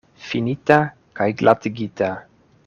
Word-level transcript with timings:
Finita 0.27 0.77
kaj 1.19 1.29
glatigita. 1.43 2.09